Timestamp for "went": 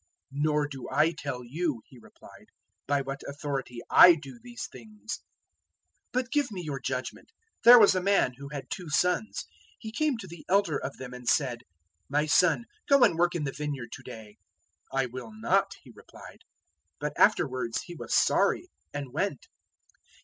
19.13-19.45